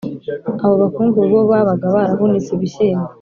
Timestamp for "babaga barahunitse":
1.51-2.49